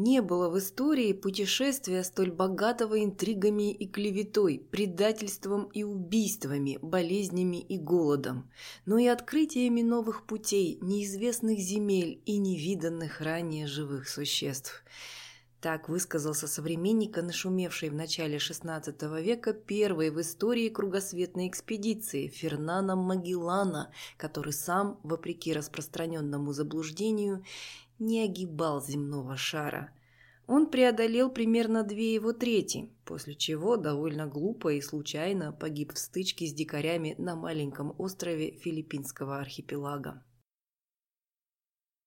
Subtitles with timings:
[0.00, 7.78] Не было в истории путешествия столь богатого интригами и клеветой, предательством и убийствами, болезнями и
[7.78, 8.48] голодом,
[8.86, 14.84] но и открытиями новых путей, неизвестных земель и невиданных ранее живых существ.
[15.60, 23.90] Так высказался современник, нашумевший в начале XVI века первой в истории кругосветной экспедиции Фернана Магеллана,
[24.16, 27.42] который сам, вопреки распространенному заблуждению,
[27.98, 29.92] не огибал земного шара.
[30.46, 36.46] Он преодолел примерно две его трети, после чего довольно глупо и случайно погиб в стычке
[36.46, 40.24] с дикарями на маленьком острове филиппинского архипелага.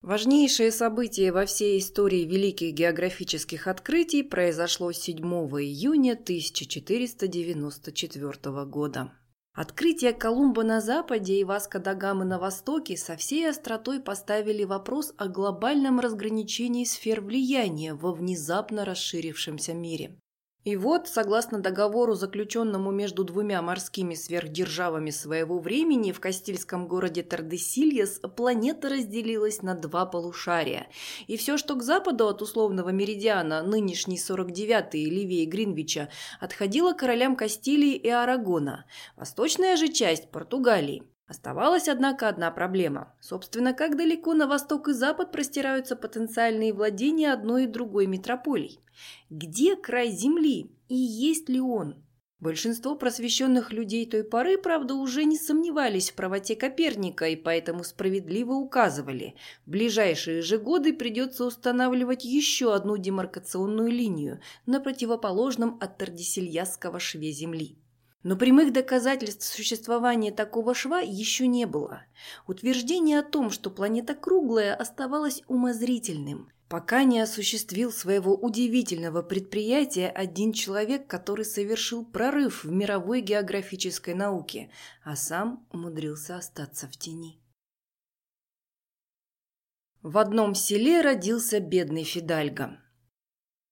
[0.00, 9.12] Важнейшее событие во всей истории великих географических открытий произошло 7 июня 1494 года.
[9.54, 15.12] Открытие Колумба на западе и Васко да Гамы на востоке со всей остротой поставили вопрос
[15.18, 20.21] о глобальном разграничении сфер влияния во внезапно расширившемся мире.
[20.64, 28.20] И вот, согласно договору, заключенному между двумя морскими сверхдержавами своего времени в Кастильском городе Тардесильяс,
[28.36, 30.86] планета разделилась на два полушария.
[31.26, 36.08] И все, что к западу от условного меридиана, нынешний 49-й левее Гринвича,
[36.40, 38.84] отходило королям Кастилии и Арагона.
[39.16, 41.02] Восточная же часть– Португалии.
[41.32, 43.14] Оставалась, однако, одна проблема.
[43.18, 48.80] Собственно, как далеко на восток и запад простираются потенциальные владения одной и другой метрополий?
[49.30, 51.94] Где край Земли и есть ли он?
[52.38, 58.52] Большинство просвещенных людей той поры, правда, уже не сомневались в правоте Коперника и поэтому справедливо
[58.52, 59.34] указывали.
[59.64, 67.32] В ближайшие же годы придется устанавливать еще одну демаркационную линию на противоположном от Тардисельясского шве
[67.32, 67.78] Земли.
[68.22, 72.04] Но прямых доказательств существования такого шва еще не было.
[72.46, 80.52] Утверждение о том, что планета круглая, оставалось умозрительным, пока не осуществил своего удивительного предприятия один
[80.52, 84.70] человек, который совершил прорыв в мировой географической науке,
[85.02, 87.40] а сам умудрился остаться в тени.
[90.02, 92.81] В одном селе родился бедный Фидальго.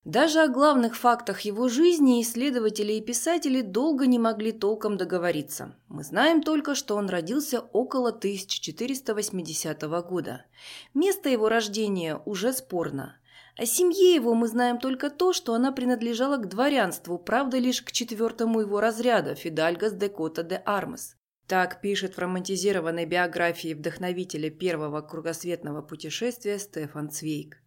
[0.05, 5.77] Даже о главных фактах его жизни исследователи и писатели долго не могли толком договориться.
[5.89, 10.47] Мы знаем только, что он родился около 1480 года.
[10.95, 13.21] Место его рождения уже спорно.
[13.59, 17.93] О семье его мы знаем только то, что она принадлежала к дворянству, правда лишь к
[17.93, 21.17] четвертому его разряду– Фидальгос де Кота де Армас.
[21.47, 27.61] Так пишет в романтизированной биографии вдохновителя первого кругосветного путешествия Стефан Цвейк.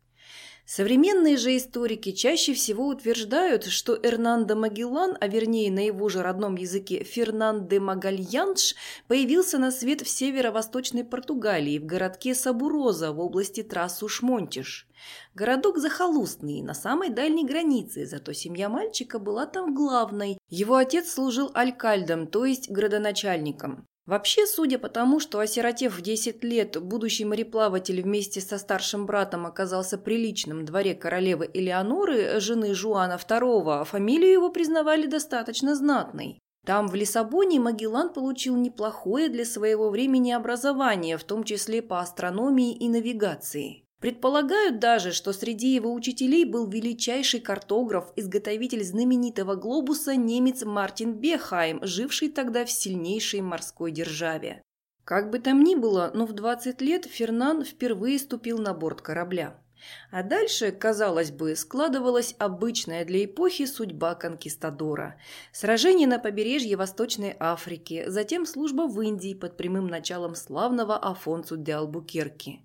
[0.65, 6.55] Современные же историки чаще всего утверждают, что Эрнандо Магеллан, а вернее на его же родном
[6.55, 8.73] языке Фернан де Магальянш,
[9.09, 14.87] появился на свет в северо-восточной Португалии, в городке Сабуроза в области Трассу-Шмонтиш.
[15.35, 20.37] Городок захолустный, на самой дальней границе, зато семья мальчика была там главной.
[20.47, 23.85] Его отец служил алькальдом, то есть градоначальником.
[24.05, 29.45] Вообще, судя по тому, что, осиротев в 10 лет, будущий мореплаватель вместе со старшим братом
[29.45, 36.39] оказался при личном дворе королевы Элеоноры, жены Жуана II, фамилию его признавали достаточно знатной.
[36.65, 42.73] Там, в Лиссабоне, Магеллан получил неплохое для своего времени образование, в том числе по астрономии
[42.73, 43.82] и навигации.
[44.03, 51.79] Предполагают даже, что среди его учителей был величайший картограф, изготовитель знаменитого глобуса немец Мартин Бехайм,
[51.83, 54.61] живший тогда в сильнейшей морской державе.
[55.05, 59.62] Как бы там ни было, но в 20 лет Фернан впервые ступил на борт корабля.
[60.11, 65.19] А дальше, казалось бы, складывалась обычная для эпохи судьба конкистадора.
[65.51, 71.73] Сражение на побережье Восточной Африки, затем служба в Индии под прямым началом славного Афонсу де
[71.73, 72.61] Албукерки.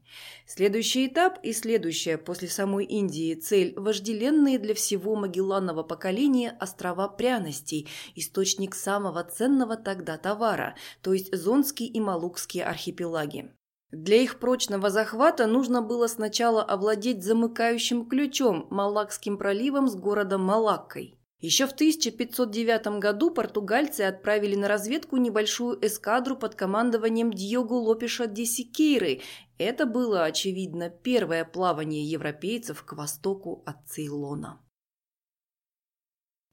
[0.47, 7.89] Следующий этап и следующая после самой Индии цель– вожделенные для всего магелланного поколения острова пряностей,
[8.15, 13.50] источник самого ценного тогда товара, то есть Зонский и Малукские архипелаги.
[13.91, 21.19] Для их прочного захвата нужно было сначала овладеть замыкающим ключом Малакским проливом с городом Малаккой.
[21.40, 28.44] Еще в 1509 году португальцы отправили на разведку небольшую эскадру под командованием Диого Лопеша де
[28.44, 29.23] Сикейры.
[29.56, 34.61] Это было, очевидно, первое плавание европейцев к востоку от Цейлона.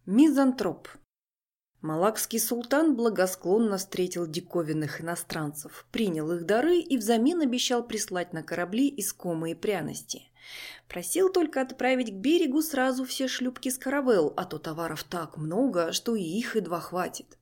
[0.05, 0.87] Мизантроп
[1.85, 8.91] Малакский султан благосклонно встретил диковинных иностранцев, принял их дары и взамен обещал прислать на корабли
[8.97, 10.23] искомые пряности.
[10.87, 15.91] Просил только отправить к берегу сразу все шлюпки с каравелл, а то товаров так много,
[15.91, 17.37] что и их едва хватит.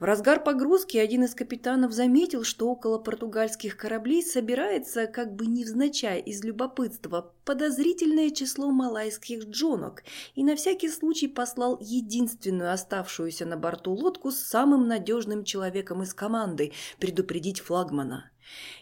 [0.00, 6.20] В разгар погрузки один из капитанов заметил, что около португальских кораблей собирается, как бы невзначай
[6.20, 10.02] из любопытства, подозрительное число малайских джонок
[10.34, 16.14] и на всякий случай послал единственную оставшуюся на борту лодку с самым надежным человеком из
[16.14, 18.30] команды предупредить флагмана.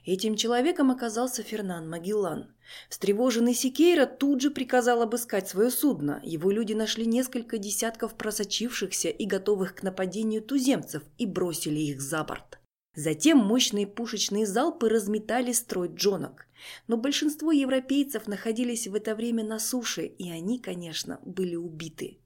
[0.05, 2.55] Этим человеком оказался Фернан Магеллан.
[2.89, 6.21] Встревоженный Сикейра тут же приказал обыскать свое судно.
[6.25, 12.25] Его люди нашли несколько десятков просочившихся и готовых к нападению туземцев и бросили их за
[12.25, 12.59] борт.
[12.95, 16.47] Затем мощные пушечные залпы разметали строй джонок.
[16.89, 22.19] Но большинство европейцев находились в это время на суше, и они, конечно, были убиты.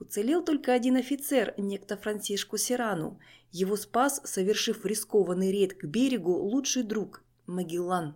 [0.00, 3.18] Уцелел только один офицер, некто Франсишку Сирану.
[3.50, 8.14] Его спас, совершив рискованный рейд к берегу, лучший друг– Магеллан.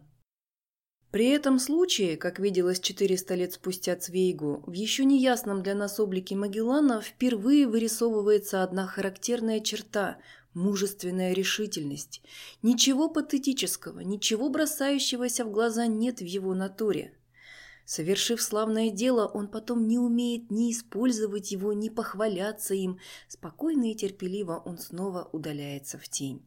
[1.10, 6.34] При этом случае, как виделось 400 лет спустя Цвейгу, в еще неясном для нас облике
[6.34, 10.18] Магеллана впервые вырисовывается одна характерная черта–
[10.54, 12.22] мужественная решительность.
[12.62, 17.12] Ничего патетического, ничего бросающегося в глаза нет в его натуре.
[17.84, 22.98] Совершив славное дело, он потом не умеет ни использовать его, ни похваляться им.
[23.28, 26.46] Спокойно и терпеливо он снова удаляется в тень.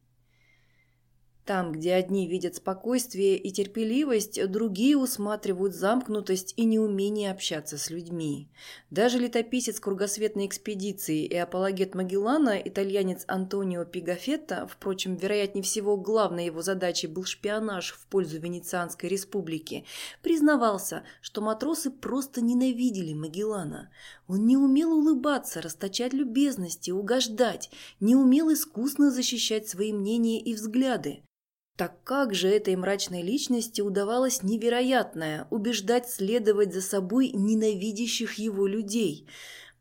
[1.46, 8.50] Там, где одни видят спокойствие и терпеливость, другие усматривают замкнутость и неумение общаться с людьми.
[8.90, 16.64] Даже летописец кругосветной экспедиции и апологет Магеллана, итальянец Антонио Пигафетто, впрочем, вероятнее всего, главной его
[16.64, 19.86] задачей был шпионаж в пользу Венецианской республики,
[20.24, 23.92] признавался, что матросы просто ненавидели Магеллана.
[24.28, 27.70] Он не умел улыбаться, расточать любезности, угождать,
[28.00, 31.22] не умел искусно защищать свои мнения и взгляды.
[31.76, 39.28] Так как же этой мрачной личности удавалось невероятное– убеждать следовать за собой ненавидящих его людей?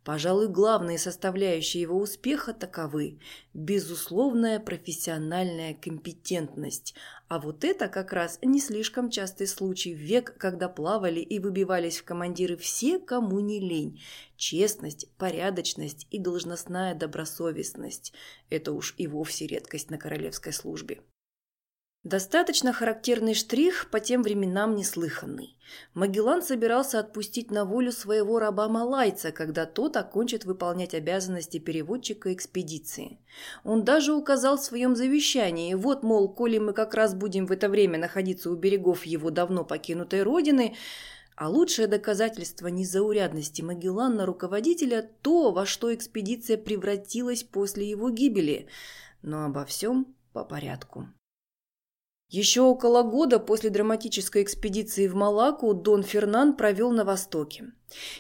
[0.03, 3.21] Пожалуй, главные составляющие его успеха таковы–
[3.55, 6.95] безусловная профессиональная компетентность.
[7.29, 11.99] А вот это как раз не слишком частый случай в век, когда плавали и выбивались
[11.99, 14.03] в командиры все, кому не лень.
[14.37, 18.13] Честность, порядочность и должностная добросовестность–
[18.51, 21.01] это уж и вовсе редкость на королевской службе.
[22.05, 25.57] Достаточно характерный штрих, по тем временам неслыханный.
[25.95, 33.19] Магеллан собирался отпустить на волю своего раба-малайца, когда тот окончит выполнять обязанности переводчика экспедиции.
[33.65, 37.71] Он даже указал в своем завещании, вот, мол, коли мы как раз будем в это
[37.71, 40.77] время находиться у берегов его давно покинутой родины,
[41.37, 48.69] а лучшее доказательство незаурядности Магеллана руководителя– то, во что экспедиция превратилась после его гибели.
[49.23, 51.09] Но обо всем по порядку.
[52.29, 57.73] Еще около года после драматической экспедиции в Малаку Дон Фернан провел на Востоке.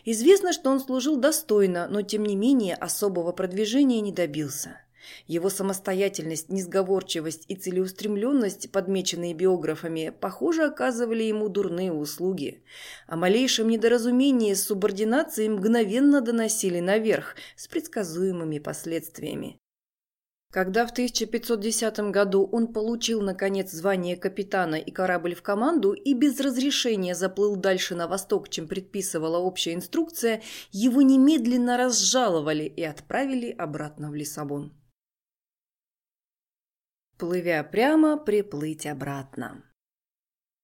[0.04, 4.78] Известно, что он служил достойно, но тем не менее особого продвижения не добился.
[5.26, 12.62] Его самостоятельность, несговорчивость и целеустремленность, подмеченные биографами, похоже, оказывали ему дурные услуги.
[13.06, 19.58] О малейшем недоразумении с субординацией мгновенно доносили наверх с предсказуемыми последствиями.
[20.54, 26.38] Когда в 1510 году он получил, наконец, звание капитана и корабль в команду и без
[26.38, 34.12] разрешения заплыл дальше на восток, чем предписывала общая инструкция, его немедленно разжаловали и отправили обратно
[34.12, 34.72] в Лиссабон.
[37.18, 39.64] Плывя прямо, приплыть обратно.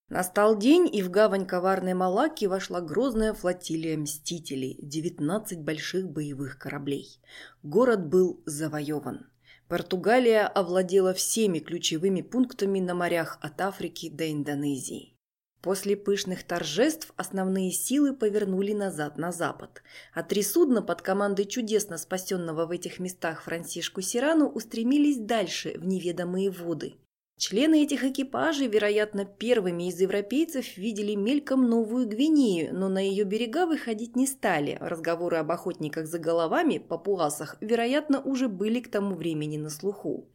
[0.09, 7.21] Настал день, и в гавань коварной Малаки вошла грозная флотилия мстителей, 19 больших боевых кораблей.
[7.65, 9.30] Город был завоеван.
[9.71, 15.15] Португалия овладела всеми ключевыми пунктами на морях от Африки до Индонезии.
[15.63, 21.99] После пышных торжеств основные силы повернули назад на запад, а три судна под командой чудесно
[21.99, 26.97] спасенного в этих местах Франсишку Сирану устремились дальше в неведомые воды.
[27.41, 33.65] Члены этих экипажей, вероятно, первыми из европейцев видели мельком Новую Гвинею, но на ее берега
[33.65, 34.77] выходить не стали.
[34.79, 40.29] Разговоры об охотниках за головами, папуасах, вероятно, уже были к тому времени на слуху.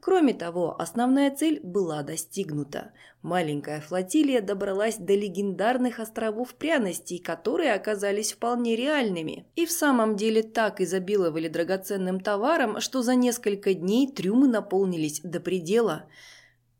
[0.00, 2.92] Кроме того, основная цель была достигнута.
[3.20, 9.44] Маленькая флотилия добралась до легендарных островов пряностей, которые оказались вполне реальными.
[9.56, 15.38] И в самом деле так изобиловали драгоценным товаром, что за несколько дней трюмы наполнились до
[15.38, 16.06] предела–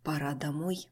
[0.07, 0.87] Пора домой.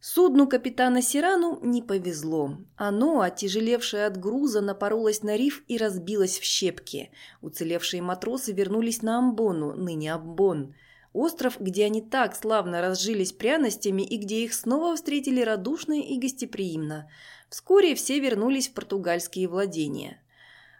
[0.00, 2.56] Судну капитана Сирану не повезло.
[2.74, 7.10] Оно, отяжелевшее от груза, напоролось на риф и разбилось в щепки.
[7.42, 10.74] Уцелевшие матросы вернулись на Амбону, ныне Амбон.
[11.12, 17.10] Остров, где они так славно разжились пряностями и где их снова встретили радушно и гостеприимно.
[17.50, 20.22] Вскоре все вернулись в португальские владения.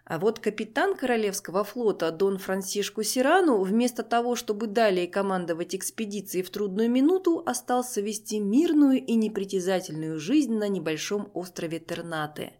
[0.09, 6.49] А вот капитан Королевского флота Дон Франсишку Сирану вместо того, чтобы далее командовать экспедицией в
[6.49, 12.53] трудную минуту, остался вести мирную и непритязательную жизнь на небольшом острове Тернате.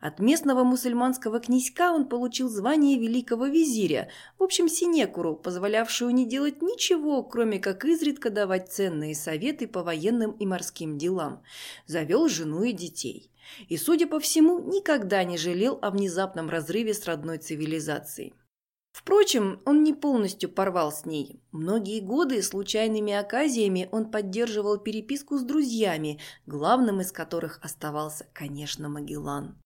[0.00, 6.62] От местного мусульманского князька он получил звание великого визиря, в общем, синекуру, позволявшую не делать
[6.62, 11.42] ничего, кроме как изредка давать ценные советы по военным и морским делам.
[11.86, 13.30] Завел жену и детей.
[13.68, 18.34] И, судя по всему, никогда не жалел о внезапном разрыве с родной цивилизацией.
[18.92, 21.40] Впрочем, он не полностью порвал с ней.
[21.52, 29.56] Многие годы случайными оказиями он поддерживал переписку с друзьями, главным из которых оставался, конечно, Магеллан.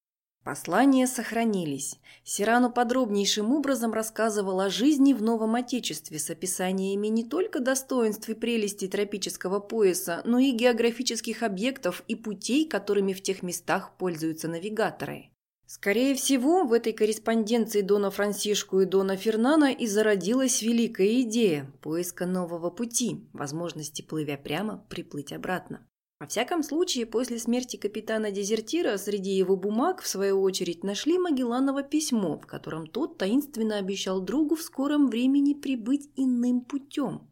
[0.44, 2.00] Послания сохранились.
[2.24, 8.34] Сирану подробнейшим образом рассказывал о жизни в новом Отечестве с описаниями не только достоинств и
[8.34, 15.30] прелестей тропического пояса, но и географических объектов и путей, которыми в тех местах пользуются навигаторы.
[15.66, 22.26] Скорее всего, в этой корреспонденции Дона Франсишку и Дона Фернана и зародилась великая идея поиска
[22.26, 25.86] нового пути, возможности, плывя прямо, приплыть обратно.
[26.22, 32.38] Во всяком случае, после смерти капитана-дезертира среди его бумаг, в свою очередь, нашли Магелланово письмо,
[32.38, 37.28] в котором тот таинственно обещал другу в скором времени прибыть иным путем.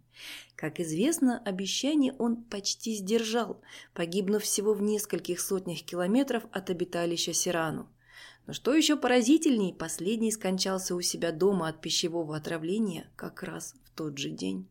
[0.56, 3.60] Как известно, обещание он почти сдержал,
[3.94, 7.88] погибнув всего в нескольких сотнях километров от обиталища Сирану.
[8.48, 13.96] Но что еще поразительней, последний скончался у себя дома от пищевого отравления как раз в
[13.96, 14.68] тот же день.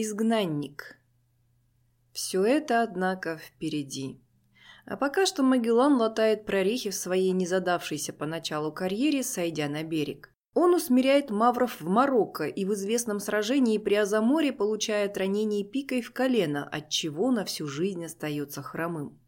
[0.00, 0.96] Изгнанник.
[2.12, 4.20] Все это, однако, впереди.
[4.86, 10.32] А пока что Магеллан латает прорехи в своей незадавшейся поначалу карьере, сойдя на берег.
[10.54, 16.12] Он усмиряет мавров в Марокко и в известном сражении при Азаморе получает ранение пикой в
[16.12, 19.20] колено, от чего на всю жизнь остается хромым.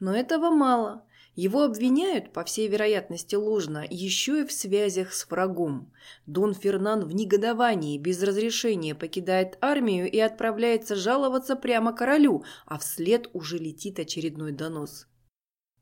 [0.00, 1.06] Но этого мало.
[1.42, 5.90] Его обвиняют, по всей вероятности ложно, еще и в связях с врагом.
[6.26, 13.30] Дон Фернан в негодовании, без разрешения покидает армию и отправляется жаловаться прямо королю, а вслед
[13.32, 15.06] уже летит очередной донос.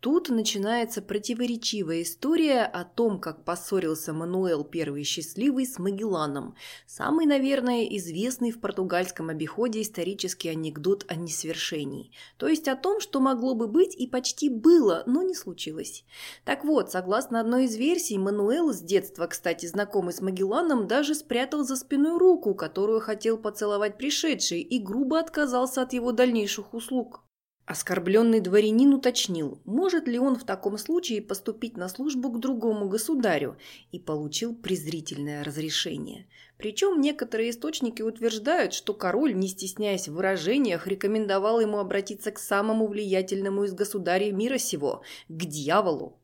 [0.00, 6.54] Тут начинается противоречивая история о том, как поссорился Мануэл I Счастливый с Магелланом.
[6.86, 12.12] Самый, наверное, известный в португальском обиходе исторический анекдот о несвершении.
[12.36, 16.04] То есть о том, что могло бы быть и почти было, но не случилось.
[16.44, 21.64] Так вот, согласно одной из версий, Мануэл, с детства, кстати, знакомый с Магелланом, даже спрятал
[21.64, 27.24] за спиной руку, которую хотел поцеловать пришедший, и грубо отказался от его дальнейших услуг.
[27.68, 33.58] Оскорбленный дворянин уточнил, может ли он в таком случае поступить на службу к другому государю,
[33.92, 36.26] и получил презрительное разрешение.
[36.56, 42.86] Причем некоторые источники утверждают, что король, не стесняясь в выражениях, рекомендовал ему обратиться к самому
[42.86, 46.17] влиятельному из государей мира сего– к дьяволу.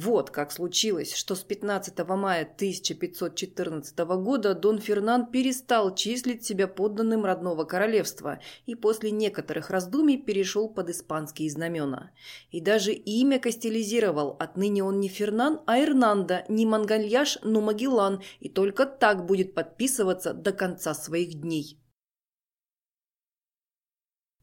[0.00, 7.24] Вот как случилось, что с 15 мая 1514 года Дон Фернан перестал числить себя подданным
[7.24, 12.12] родного королевства и после некоторых раздумий перешел под испанские знамена.
[12.52, 18.48] И даже имя кастилизировал, отныне он не Фернан, а Эрнандо, не Мангальяш, но Магеллан, и
[18.48, 21.76] только так будет подписываться до конца своих дней.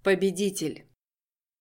[0.04, 0.86] Победитель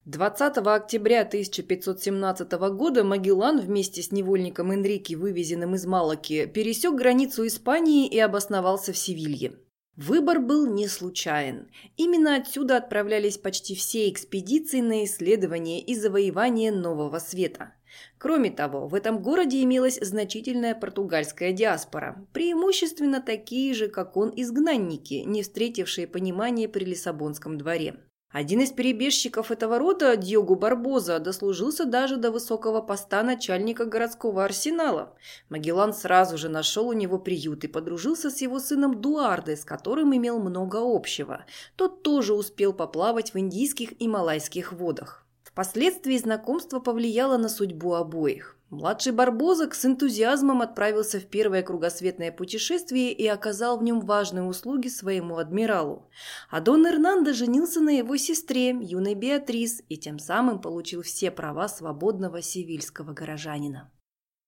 [0.06, 8.06] 20 октября 1517 года Магеллан вместе с невольником Энрике, вывезенным из Малаки, пересек границу Испании
[8.06, 9.54] и обосновался в Севилье.
[9.96, 11.70] Выбор был не случайен.
[11.96, 17.73] Именно отсюда отправлялись почти все экспедиции на исследование и завоевание Нового Света.
[18.18, 25.23] Кроме того, в этом городе имелась значительная португальская диаспора, преимущественно такие же, как он, изгнанники,
[25.25, 27.96] не встретившие понимания при Лиссабонском дворе.
[28.35, 35.14] Один из перебежчиков этого рода, Дьогу Барбоза, дослужился даже до высокого поста начальника городского арсенала.
[35.50, 40.17] Магеллан сразу же нашел у него приют и подружился с его сыном Дуардо, с которым
[40.17, 41.45] имел много общего.
[41.76, 45.25] Тот тоже успел поплавать в индийских и малайских водах.
[45.45, 48.53] Впоследствии знакомство повлияло на судьбу обоих.
[48.71, 54.88] Младший Барбозок с энтузиазмом отправился в первое кругосветное путешествие и оказал в нем важные услуги
[54.88, 56.09] своему адмиралу.
[56.50, 61.68] А Дон Эрнандо женился на его сестре, юной Беатрис, и тем самым получил все права
[61.68, 63.92] свободного севильского горожанина.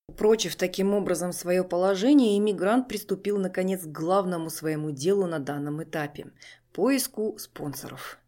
[0.09, 6.33] Упрочив таким образом свое положение, иммигрант приступил, наконец, к главному своему делу на данном этапе–
[6.73, 8.19] поиску спонсоров.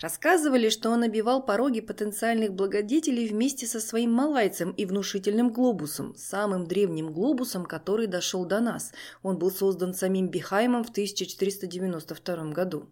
[0.00, 6.66] Рассказывали, что он обивал пороги потенциальных благодетелей вместе со своим малайцем и внушительным глобусом, самым
[6.66, 8.92] древним глобусом, который дошел до нас.
[9.22, 12.88] Он был создан самим Бихаймом в 1492 году.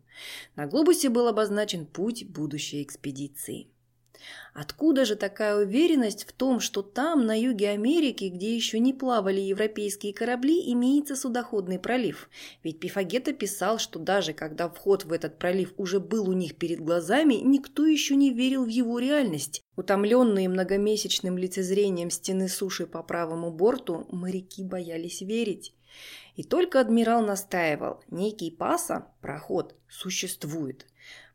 [0.57, 3.72] На глобусе был обозначен путь будущей экспедиции.
[4.55, 9.41] Откуда же такая уверенность в том, что там, на юге Америки, где еще не плавали
[9.41, 12.29] европейские корабли, имеется судоходный пролив?
[12.63, 16.81] Ведь Пифагета писал, что даже когда вход в этот пролив уже был у них перед
[16.81, 19.63] глазами, никто еще не верил в его реальность.
[19.77, 25.73] Утомленные многомесячным лицезрением стены суши по правому борту, моряки боялись верить.
[26.37, 30.87] И только адмирал настаивал, некий паса, проход, существует.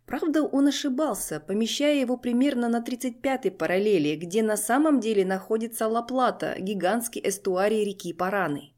[0.08, 6.56] Правда, он ошибался, помещая его примерно на 35-й параллели, где на самом деле находится Ла-Плата,
[6.58, 8.74] гигантский эстуарий реки Параны.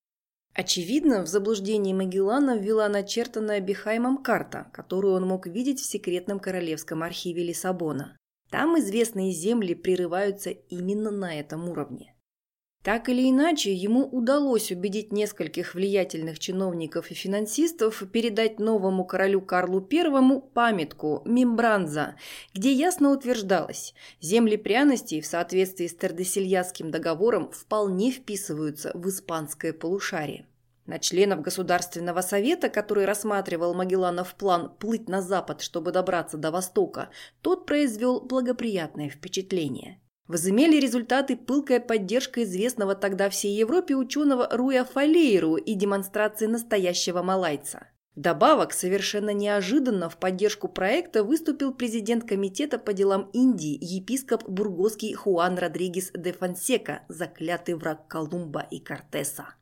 [0.55, 7.03] Очевидно, в заблуждении Магеллана ввела начертанная Бихаймом карта, которую он мог видеть в секретном королевском
[7.03, 8.17] архиве Лиссабона.
[8.49, 12.15] Там известные земли прерываются именно на этом уровне.
[12.83, 19.85] Так или иначе, ему удалось убедить нескольких влиятельных чиновников и финансистов передать новому королю Карлу
[19.91, 22.15] I памятку «Мембранза»,
[22.53, 30.45] где ясно утверждалось, земли пряностей в соответствии с Тердесильясским договором вполне вписываются в испанское полушарие.
[30.85, 37.09] На членов Государственного совета, который рассматривал Магелланов план плыть на запад, чтобы добраться до востока,
[37.41, 45.57] тот произвел благоприятное впечатление– возымели результаты пылкая поддержка известного тогда всей Европе ученого Руя Фалейру
[45.57, 47.87] и демонстрации настоящего малайца.
[48.15, 55.57] Вдобавок, совершенно неожиданно в поддержку проекта выступил президент Комитета по делам Индии, епископ бургосский Хуан
[55.57, 59.55] Родригес де Фонсека, заклятый враг Колумба и Кортеса.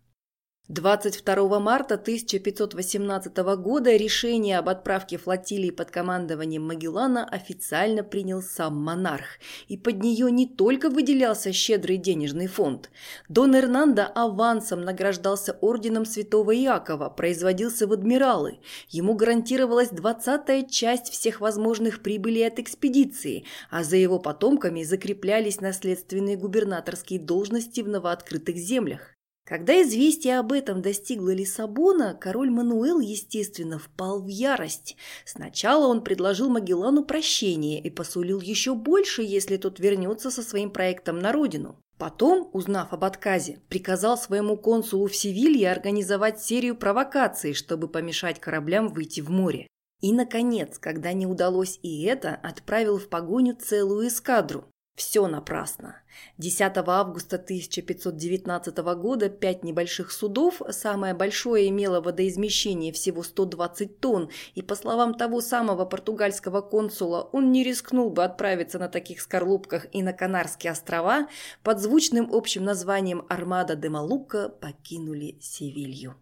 [0.69, 9.39] 22 марта 1518 года решение об отправке флотилии под командованием Магеллана официально принял сам монарх,
[9.69, 12.89] и под нее не только выделялся щедрый денежный фонд.
[13.29, 18.59] Дон Эрнандо авансом награждался орденом святого Иакова, производился в адмиралы.
[18.89, 26.35] Ему гарантировалась двадцатая часть всех возможных прибылей от экспедиции, а за его потомками закреплялись наследственные
[26.35, 29.16] губернаторские должности в новооткрытых землях.
[29.47, 34.97] Когда известие об этом достигло Лиссабона, король Мануэл, естественно, впал в ярость.
[35.23, 41.19] Сначала он предложил Магеллану прощение и посулил еще больше, если тот вернется со своим проектом
[41.19, 41.79] на родину.
[41.97, 48.89] Потом, узнав об отказе, приказал своему консулу в Севилье организовать серию провокаций, чтобы помешать кораблям
[48.89, 49.65] выйти в море.
[50.01, 54.65] И, наконец, когда не удалось и это, отправил в погоню целую эскадру.
[54.97, 56.01] Все напрасно.
[56.39, 64.63] 10 августа 1519 года пять небольших судов, самое большое имело водоизмещение всего 120 тонн, и,
[64.63, 70.01] по словам того самого португальского консула, он не рискнул бы отправиться на таких скорлупках и
[70.01, 71.27] на Канарские острова,
[71.61, 76.15] под звучным общим названием «Армада де Малука» покинули Севилью.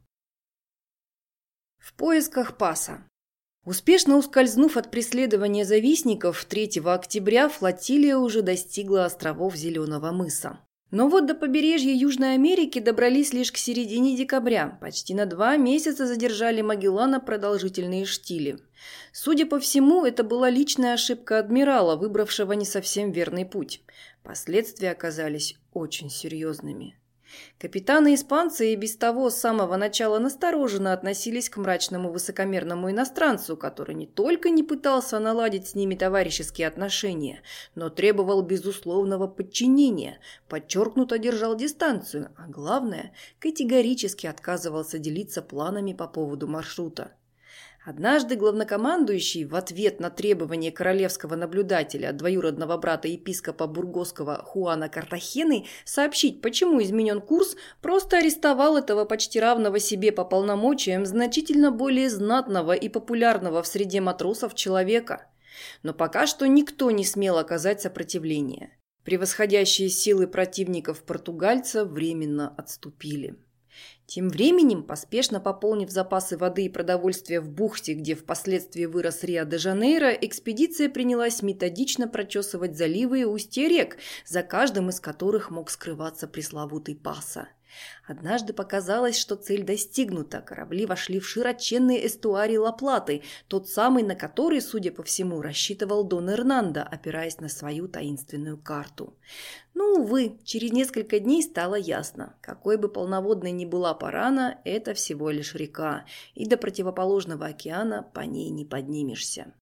[1.78, 3.06] В поисках паса
[3.66, 10.60] Успешно ускользнув от преследования завистников, 3 октября флотилия уже достигла островов Зеленого мыса.
[10.92, 14.78] Но вот до побережья Южной Америки добрались лишь к середине декабря.
[14.80, 18.60] Почти на два месяца задержали Магеллана продолжительные штили.
[19.12, 23.82] Судя по всему, это была личная ошибка адмирала, выбравшего не совсем верный путь.
[24.24, 27.00] Последствия оказались очень серьезными.
[27.60, 34.08] Капитаны-испанцы и без того с самого начала настороженно относились к мрачному высокомерному иностранцу, который не
[34.08, 37.42] только не пытался наладить с ними товарищеские отношения,
[37.76, 40.20] но требовал безусловного подчинения,
[40.50, 47.12] подчеркнуто держал дистанцию, а главное, категорически отказывался делиться планами по поводу маршрута.
[47.86, 56.42] Однажды главнокомандующий в ответ на требование королевского наблюдателя, двоюродного брата епископа Бургосского Хуана Картахены, сообщить,
[56.42, 62.90] почему изменен курс, просто арестовал этого почти равного себе по полномочиям значительно более знатного и
[62.90, 65.28] популярного в среде матросов человека.
[65.84, 68.72] Но пока что никто не смел оказать сопротивление.
[69.04, 73.36] Превосходящие силы противников португальца временно отступили.
[74.08, 80.90] Тем временем, поспешно пополнив запасы воды и продовольствия в бухте, где впоследствии вырос Рио-де-Жанейро, экспедиция
[80.90, 87.48] принялась методично прочесывать заливы и устья рек, за каждым из которых мог скрываться пресловутый Паса.
[88.08, 90.42] Однажды показалось, что цель достигнута.
[90.42, 96.30] Корабли вошли в широченный эстуарий Лаплаты, тот самый, на который, судя по всему, рассчитывал Дон
[96.30, 99.16] Эрнандо, опираясь на свою таинственную карту.
[99.74, 102.36] Ну, увы, через несколько дней стало ясно.
[102.42, 108.22] Какой бы полноводной ни была Парана, это всего лишь река, и до противоположного океана по
[108.22, 109.54] ней не поднимешься.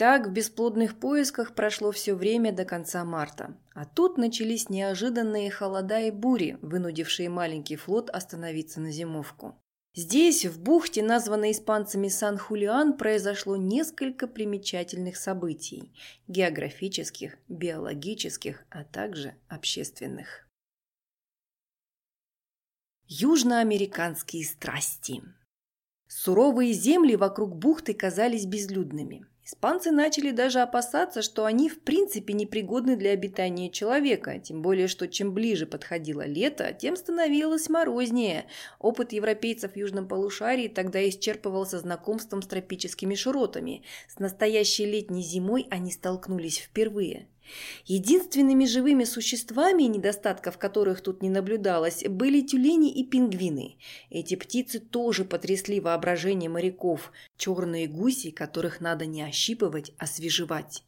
[0.00, 3.54] Так в бесплодных поисках прошло все время до конца марта.
[3.74, 9.62] А тут начались неожиданные холода и бури, вынудившие маленький флот остановиться на зимовку.
[9.94, 15.92] Здесь, в бухте, названной испанцами Сан-Хулиан, произошло несколько примечательных событий–
[16.28, 20.48] географических, биологических, а также общественных.
[23.06, 25.20] Южноамериканские страсти
[26.08, 29.26] Суровые земли вокруг бухты казались безлюдными.
[29.50, 35.08] Испанцы начали даже опасаться, что они в принципе непригодны для обитания человека, тем более, что
[35.08, 38.46] чем ближе подходило лето, тем становилось морознее.
[38.78, 43.82] Опыт европейцев в южном полушарии тогда исчерпывался знакомством с тропическими широтами.
[44.06, 47.26] С настоящей летней зимой они столкнулись впервые.
[47.86, 53.76] Единственными живыми существами, недостатков которых тут не наблюдалось, были тюлени и пингвины.
[54.10, 60.84] Эти птицы тоже потрясли воображение моряков, черные гуси, которых надо не ощипывать, а свежевать.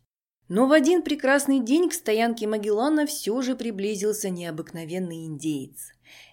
[0.49, 5.92] Но в один прекрасный день к стоянке Магеллана все же приблизился необыкновенный индеец.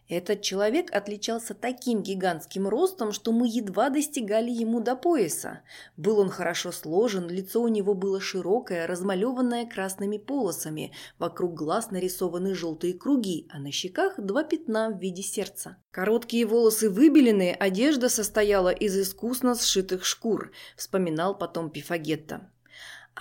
[0.10, 5.62] Этот человек отличался таким гигантским ростом, что мы едва достигали ему до пояса.
[5.98, 12.56] Был он хорошо сложен, лицо у него было широкое, размалеванное красными полосами, вокруг глаз нарисованы
[12.56, 15.78] желтые круги, а на щеках два пятна в виде сердца.
[15.92, 22.50] Короткие волосы выбелены, одежда состояла из искусно сшитых шкур, вспоминал потом Пифагетта.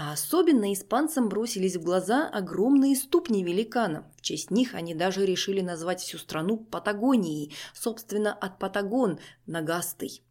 [0.01, 4.09] А особенно испанцам бросились в глаза огромные ступни великана.
[4.17, 10.23] В честь них они даже решили назвать всю страну Патагонией, собственно, от Патагон, Нагастой.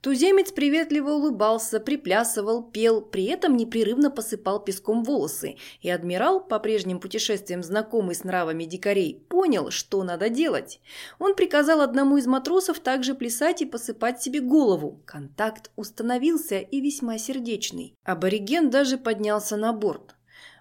[0.00, 7.00] Туземец приветливо улыбался, приплясывал, пел, при этом непрерывно посыпал песком волосы, и адмирал, по прежним
[7.00, 10.80] путешествиям знакомый с нравами дикарей, понял, что надо делать.
[11.18, 15.02] Он приказал одному из матросов также плясать и посыпать себе голову.
[15.04, 17.94] Контакт установился и весьма сердечный.
[18.04, 20.17] Абориген даже поднялся на борт.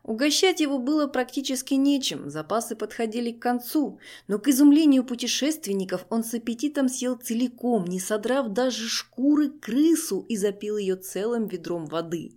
[0.08, 6.34] Угощать его было практически нечем, запасы подходили к концу, но к изумлению путешественников он с
[6.34, 12.37] аппетитом съел целиком, не содрав даже шкуры крысу и запил ее целым ведром воды.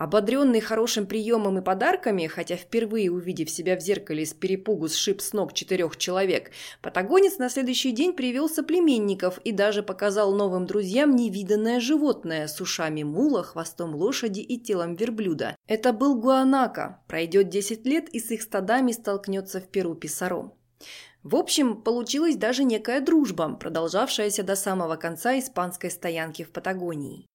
[0.00, 5.34] Ободренный хорошим приемом и подарками, хотя впервые увидев себя в зеркале с перепугу сшиб с
[5.34, 11.80] ног четырех человек, патагонец на следующий день привел соплеменников и даже показал новым друзьям невиданное
[11.80, 15.54] животное с ушами мула, хвостом лошади и телом верблюда.
[15.66, 17.02] Это был гуанака.
[17.06, 20.54] Пройдет 10 лет и с их стадами столкнется в Перу писаром.
[21.22, 27.29] В общем, получилась даже некая дружба, продолжавшаяся до самого конца испанской стоянки в Патагонии.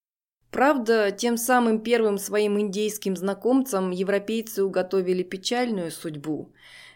[0.55, 6.53] Правда, тем самым первым своим индейским знакомцам европейцы уготовили печальную судьбу.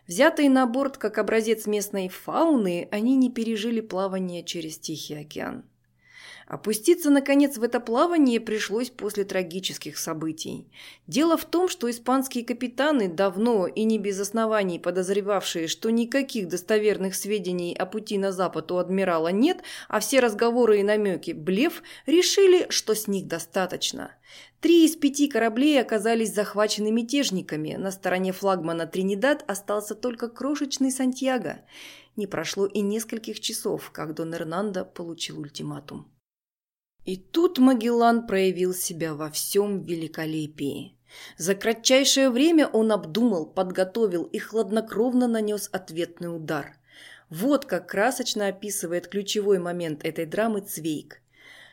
[0.07, 5.65] Взятые на борт как образец местной фауны, они не пережили плавание через Тихий океан.
[6.49, 10.67] Опуститься, наконец, в это плавание пришлось после трагических событий.
[11.05, 17.13] Дело в том, что испанские капитаны, давно и не без оснований подозревавшие, что никаких достоверных
[17.13, 22.65] сведений о пути на запад у адмирала нет, а все разговоры и намеки– блеф, решили,
[22.69, 24.11] что с них достаточно.
[24.59, 27.75] Три из пяти кораблей оказались захвачены мятежниками.
[27.75, 31.59] На стороне флагмана Тринидад остался только крошечный Сантьяго.
[32.15, 36.11] Не прошло и нескольких часов, как Дон Эрнандо получил ультиматум.
[37.05, 40.95] И тут Магеллан проявил себя во всем великолепии.
[41.37, 46.77] За кратчайшее время он обдумал, подготовил и хладнокровно нанес ответный удар.
[47.29, 51.21] Вот как красочно описывает ключевой момент этой драмы Цвейк.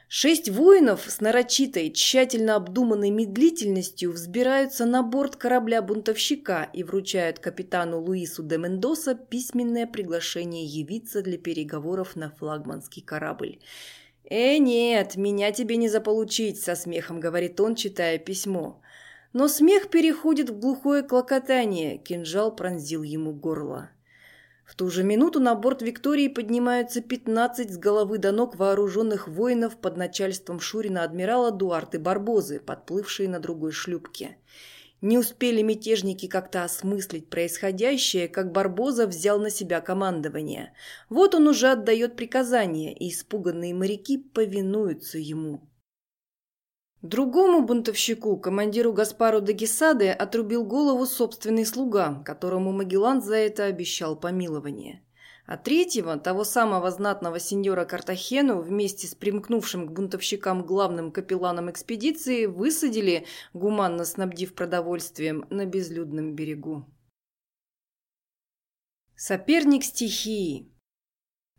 [0.08, 8.44] Шесть воинов с нарочитой, тщательно обдуманной медлительностью взбираются на борт корабля-бунтовщика и вручают капитану Луису
[8.44, 13.58] де Мендоса письменное приглашение явиться для переговоров на флагманский корабль.
[14.28, 18.80] «Э, нет, меня тебе не заполучить»,– со смехом говорит он, читая письмо.
[19.32, 23.90] Но смех переходит в глухое клокотание, кинжал пронзил ему горло.
[24.64, 29.76] В ту же минуту на борт Виктории поднимаются 15 с головы до ног вооруженных воинов
[29.76, 34.38] под начальством Шурина адмирала Дуарты Барбозы, подплывшие на другой шлюпке.
[35.02, 40.72] Не успели мятежники как-то осмыслить происходящее, как Барбоза взял на себя командование.
[41.10, 45.68] Вот он уже отдает приказания, и испуганные моряки повинуются ему.
[47.02, 54.16] Другому бунтовщику, командиру Гаспару де Гесаде, отрубил голову собственный слуга, которому Магеллан за это обещал
[54.16, 55.05] помилование
[55.46, 62.46] а третьего, того самого знатного сеньора Картахену, вместе с примкнувшим к бунтовщикам главным капелланом экспедиции,
[62.46, 66.84] высадили, гуманно снабдив продовольствием, на безлюдном берегу.
[69.14, 70.72] Соперник стихии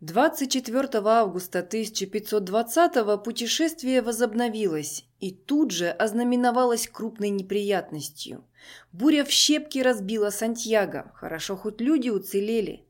[0.00, 8.44] 24 августа 1520 путешествие возобновилось и тут же ознаменовалось крупной неприятностью.
[8.92, 12.84] Буря в щепки разбила Сантьяго, хорошо хоть люди уцелели–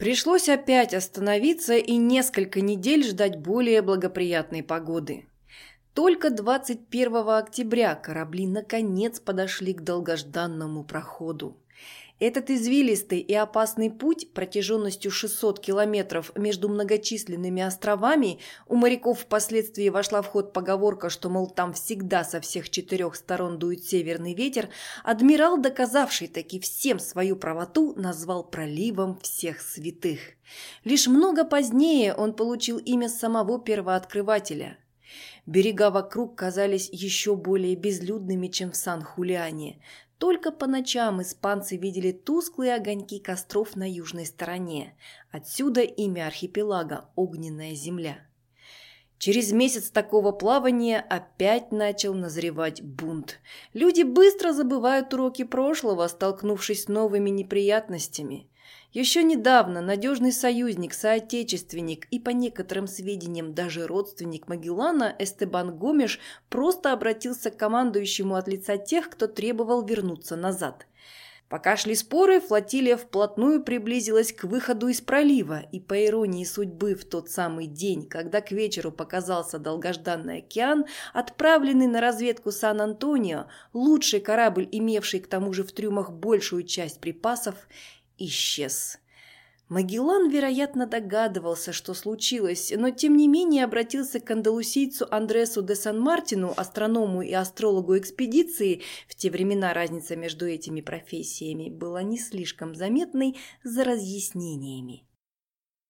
[0.00, 5.26] Пришлось опять остановиться и несколько недель ждать более благоприятной погоды.
[5.92, 11.59] Только 21 октября корабли наконец подошли к долгожданному проходу.
[12.20, 20.20] Этот извилистый и опасный путь протяженностью 600 километров между многочисленными островами у моряков впоследствии вошла
[20.20, 24.68] в ход поговорка, что, мол, там всегда со всех четырех сторон дует северный ветер,
[25.02, 30.20] адмирал, доказавший таки всем свою правоту, назвал проливом всех святых.
[30.84, 34.76] Лишь много позднее он получил имя самого первооткрывателя–
[35.46, 39.80] Берега вокруг казались еще более безлюдными, чем в Сан-Хулиане.
[40.20, 44.94] Только по ночам испанцы видели тусклые огоньки костров на южной стороне.
[45.30, 48.18] Отсюда имя архипелага– Огненная земля.
[49.20, 53.38] Через месяц такого плавания опять начал назревать бунт.
[53.74, 58.48] Люди быстро забывают уроки прошлого, столкнувшись с новыми неприятностями.
[58.94, 66.90] Еще недавно надежный союзник, соотечественник и, по некоторым сведениям, даже родственник Магеллана Эстебан Гомеш просто
[66.90, 70.86] обратился к командующему от лица тех, кто требовал вернуться назад.
[71.50, 77.04] Пока шли споры, флотилия вплотную приблизилась к выходу из пролива, и по иронии судьбы в
[77.04, 84.68] тот самый день, когда к вечеру показался долгожданный океан, отправленный на разведку Сан-Антонио, лучший корабль,
[84.70, 87.56] имевший к тому же в трюмах большую часть припасов,
[88.16, 89.00] исчез.
[89.70, 96.52] Магеллан, вероятно, догадывался, что случилось, но тем не менее обратился к андалусийцу Андресу де Сан-Мартину,
[96.56, 103.38] астроному и астрологу экспедиции, в те времена разница между этими профессиями была не слишком заметной,
[103.62, 105.04] за разъяснениями.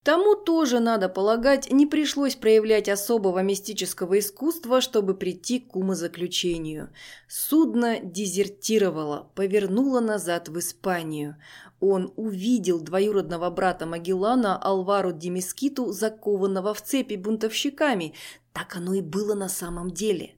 [0.02, 6.90] Тому тоже, надо полагать, не пришлось проявлять особого мистического искусства, чтобы прийти к умозаключению.
[7.28, 11.36] Судно дезертировало, повернуло назад в Испанию.
[11.80, 18.14] Он увидел двоюродного брата Магеллана Алвару Демискиту, закованного в цепи бунтовщиками.
[18.52, 20.36] Так оно и было на самом деле.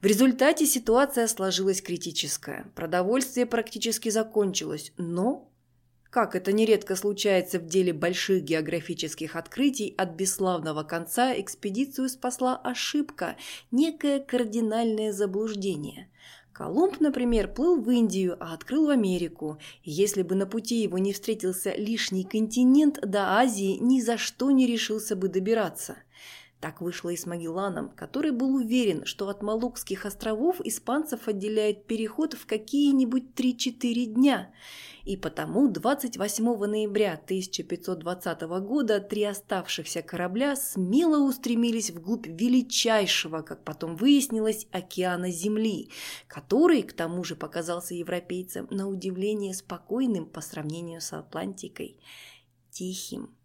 [0.00, 2.70] В результате ситуация сложилась критическая.
[2.76, 5.48] Продовольствие практически закончилось, но
[6.10, 13.36] как это нередко случается в деле больших географических открытий, от бесславного конца экспедицию спасла ошибка,
[13.70, 16.08] некое кардинальное заблуждение.
[16.58, 19.58] Колумб, например, плыл в Индию, а открыл в Америку.
[19.84, 24.50] И если бы на пути его не встретился лишний континент, до Азии ни за что
[24.50, 25.98] не решился бы добираться.
[26.60, 32.34] Так вышло и с Магелланом, который был уверен, что от Малукских островов испанцев отделяет переход
[32.34, 34.50] в какие-нибудь 3-4 дня–
[35.08, 43.96] и потому 28 ноября 1520 года три оставшихся корабля смело устремились вглубь величайшего, как потом
[43.96, 45.90] выяснилось, океана Земли,
[46.26, 51.96] который, к тому же, показался европейцам на удивление спокойным по сравнению с Атлантикой,
[52.70, 53.37] тихим.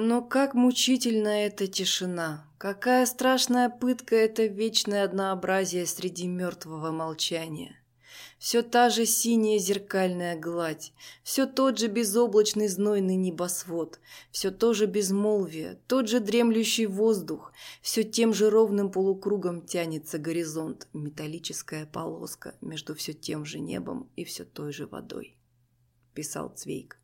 [0.00, 2.48] Но как мучительна эта тишина!
[2.56, 7.82] Какая страшная пытка это вечное однообразие среди мертвого молчания!
[8.38, 10.92] Все та же синяя зеркальная гладь,
[11.24, 13.98] все тот же безоблачный знойный небосвод,
[14.30, 20.86] все то же безмолвие, тот же дремлющий воздух, все тем же ровным полукругом тянется горизонт,
[20.92, 25.36] металлическая полоска между все тем же небом и все той же водой,
[26.14, 27.00] писал Цвейк.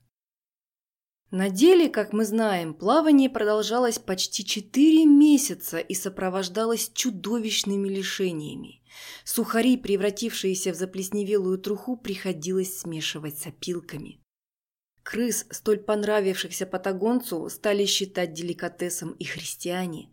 [1.34, 8.80] На деле, как мы знаем, плавание продолжалось почти четыре месяца и сопровождалось чудовищными лишениями.
[9.24, 14.20] Сухари, превратившиеся в заплесневелую труху, приходилось смешивать с опилками.
[15.02, 20.10] Крыс, столь понравившихся патагонцу, стали считать деликатесом и христиане.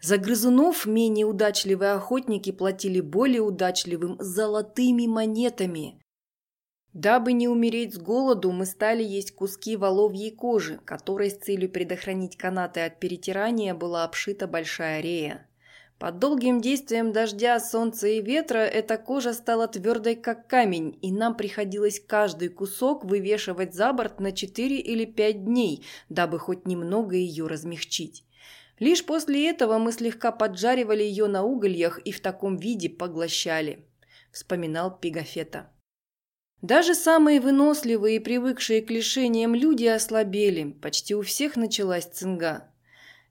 [0.00, 5.99] За грызунов менее удачливые охотники платили более удачливым золотыми монетами.
[6.92, 12.36] Дабы не умереть с голоду, мы стали есть куски воловьей кожи, которой с целью предохранить
[12.36, 15.46] канаты от перетирания была обшита большая рея.
[16.00, 21.36] Под долгим действием дождя, солнца и ветра эта кожа стала твердой, как камень, и нам
[21.36, 27.46] приходилось каждый кусок вывешивать за борт на 4 или 5 дней, дабы хоть немного ее
[27.46, 28.24] размягчить.
[28.80, 33.84] Лишь после этого мы слегка поджаривали ее на угольях и в таком виде поглощали,
[34.32, 35.70] вспоминал Пигафета.
[36.62, 42.70] Даже самые выносливые и привыкшие к лишениям люди ослабели, почти у всех началась цинга.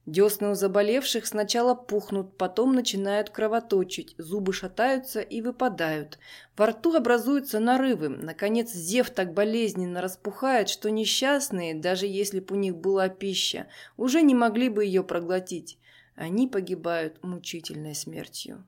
[0.07, 6.17] Десны у заболевших сначала пухнут, потом начинают кровоточить, зубы шатаются и выпадают.
[6.57, 8.09] Во рту образуются нарывы.
[8.09, 14.23] Наконец, зев так болезненно распухает, что несчастные, даже если бы у них была пища, уже
[14.23, 15.77] не могли бы ее проглотить.
[16.15, 18.65] Они погибают мучительной смертью.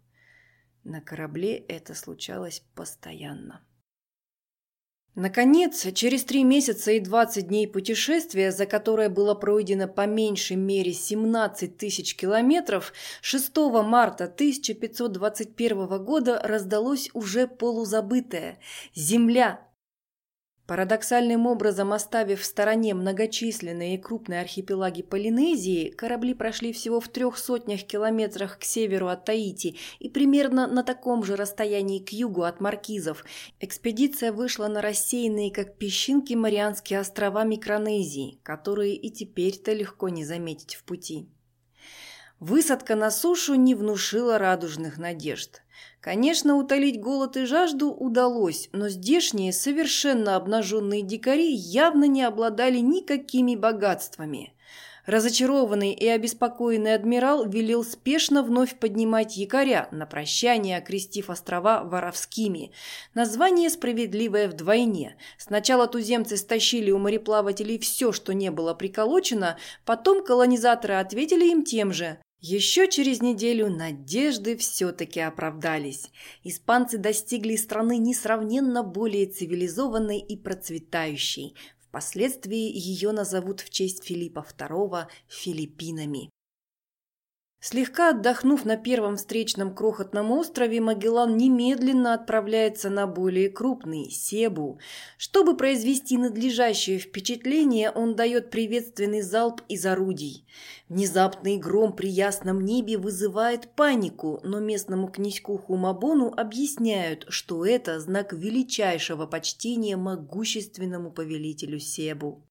[0.84, 3.62] На корабле это случалось постоянно.
[5.16, 10.94] Наконец, через три месяца и 20 дней путешествия, за которое было пройдено по меньшей мере
[10.94, 18.60] 17 тысяч километров, 6 марта 1521 года раздалось уже полузабытое.
[18.96, 19.60] «Земля,
[20.72, 27.38] Парадоксальным образом оставив в стороне многочисленные и крупные архипелаги Полинезии, корабли прошли всего в трех
[27.38, 32.62] сотнях километрах к северу от Таити и примерно на таком же расстоянии к югу от
[32.62, 33.26] Маркизов.
[33.60, 40.76] Экспедиция вышла на рассеянные, как песчинки, Марианские острова Микронезии, которые и теперь-то легко не заметить
[40.76, 41.28] в пути.
[42.42, 45.62] Высадка на сушу не внушила радужных надежд.
[46.00, 53.56] Конечно, утолить голод и жажду удалось, но здешние совершенно обнаженные дикари явно не обладали никакими
[53.56, 54.56] богатствами.
[55.06, 62.72] Разочарованный и обеспокоенный адмирал велел спешно вновь поднимать якоря, на прощание окрестив острова Воровскими.
[63.14, 65.16] Название справедливое вдвойне.
[65.38, 71.94] Сначала туземцы стащили у мореплавателей все, что не было приколочено, потом колонизаторы ответили им тем
[71.94, 72.18] же.
[72.44, 76.10] Еще через неделю надежды все-таки оправдались.
[76.44, 81.56] Испанцы достигли страны несравненно более цивилизованной и процветающей.
[81.88, 86.32] Впоследствии ее назовут в честь Филиппа II Филиппинами.
[87.64, 94.80] Слегка отдохнув на первом встречном крохотном острове, Магеллан немедленно отправляется на более крупный– Себу.
[95.16, 100.48] Чтобы произвести надлежащее впечатление, он дает приветственный залп из орудий.
[100.90, 108.34] Внезапный гром при ясном небе вызывает панику, но местному князьку Хумабону объясняют, что это знак
[108.34, 112.44] величайшего почтения могущественному повелителю Себу.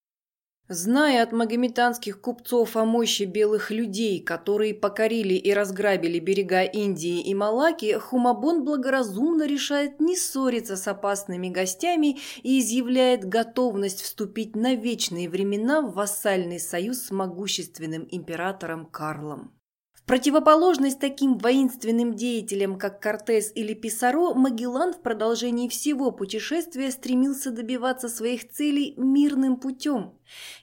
[0.73, 7.35] Зная от магометанских купцов о мощи белых людей, которые покорили и разграбили берега Индии и
[7.35, 15.29] Малаки, Хумабон благоразумно решает не ссориться с опасными гостями и изъявляет готовность вступить на вечные
[15.29, 19.51] времена в вассальный союз с могущественным императором Карлом
[20.11, 28.09] противоположность таким воинственным деятелям, как Кортес или Писаро, Магеллан в продолжении всего путешествия стремился добиваться
[28.09, 30.15] своих целей мирным путем.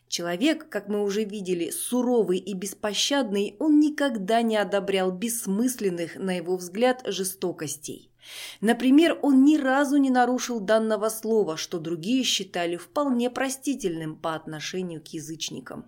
[0.09, 6.57] Человек, как мы уже видели, суровый и беспощадный, он никогда не одобрял бессмысленных, на его
[6.57, 8.11] взгляд, жестокостей.
[8.59, 15.01] Например, он ни разу не нарушил данного слова, что другие считали вполне простительным по отношению
[15.01, 15.85] к язычникам.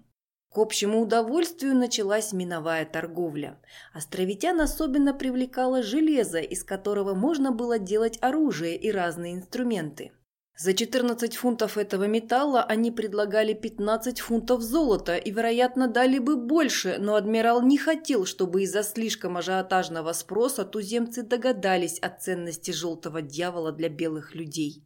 [0.52, 3.60] К общему удовольствию началась миновая торговля.
[3.94, 10.12] Островитян особенно привлекало железо, из которого можно было делать оружие и разные инструменты.
[10.58, 16.98] За 14 фунтов этого металла они предлагали 15 фунтов золота и, вероятно, дали бы больше,
[17.00, 23.72] но адмирал не хотел, чтобы из-за слишком ажиотажного спроса туземцы догадались о ценности желтого дьявола
[23.72, 24.84] для белых людей.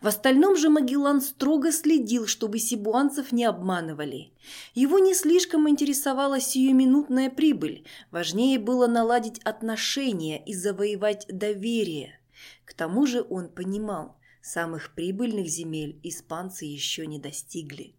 [0.00, 4.32] В остальном же Магеллан строго следил, чтобы сибуанцев не обманывали.
[4.74, 12.20] Его не слишком интересовала сиюминутная прибыль, важнее было наладить отношения и завоевать доверие.
[12.64, 17.95] К тому же он понимал, самых прибыльных земель испанцы еще не достигли.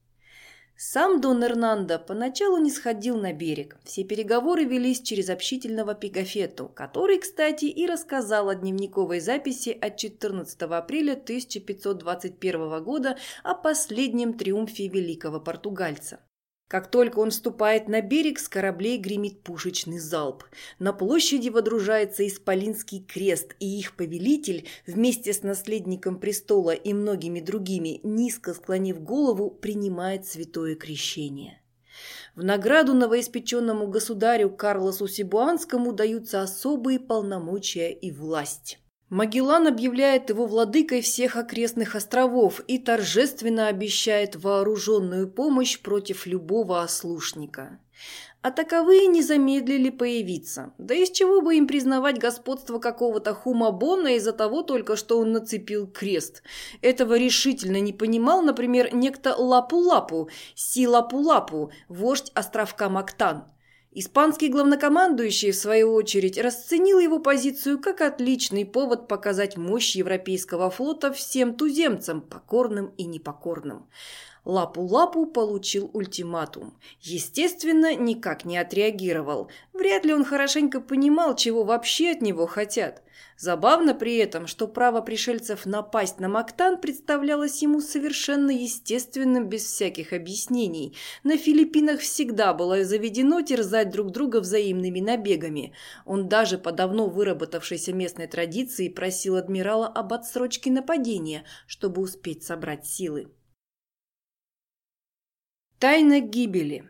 [0.80, 3.78] Сам Дон Эрнандо поначалу не сходил на берег.
[3.84, 10.62] Все переговоры велись через общительного Пегафету, который, кстати, и рассказал о дневниковой записи от 14
[10.62, 16.20] апреля 1521 года о последнем триумфе великого португальца.
[16.68, 20.44] Как только он вступает на берег, с кораблей гремит пушечный залп.
[20.80, 28.02] На площади водружается Исполинский крест, и их повелитель, вместе с наследником престола и многими другими,
[28.04, 31.62] низко склонив голову, принимает святое крещение.
[32.36, 38.78] В награду новоиспеченному государю Карлосу Сибуанскому даются особые полномочия и власть.
[39.10, 47.80] Магеллан объявляет его владыкой всех окрестных островов и торжественно обещает вооруженную помощь против любого ослушника.
[48.42, 50.74] А таковые не замедлили появиться.
[50.78, 55.88] Да из чего бы им признавать господство какого-то хумабона из-за того только, что он нацепил
[55.88, 56.44] крест?
[56.82, 63.46] Этого решительно не понимал, например, некто Лапу-Лапу, Си-Лапу-Лапу, вождь островка Мактан.
[64.00, 71.12] Испанский главнокомандующий, в свою очередь, расценил его позицию как отличный повод показать мощь европейского флота
[71.12, 73.88] всем туземцам, покорным и непокорным.
[74.48, 76.74] Лапу-Лапу получил ультиматум.
[77.02, 79.52] Естественно, никак не отреагировал.
[79.74, 83.04] Вряд ли он хорошенько понимал, чего вообще от него хотят.
[83.38, 90.14] Забавно при этом, что право пришельцев напасть на Мактан представлялось ему совершенно естественным без всяких
[90.14, 90.96] объяснений.
[91.26, 95.74] На Филиппинах всегда было заведено терзать друг друга взаимными набегами.
[96.06, 102.86] Он даже по давно выработавшейся местной традиции просил адмирала об отсрочке нападения, чтобы успеть собрать
[102.86, 103.28] силы.
[105.80, 106.90] Тайна гибели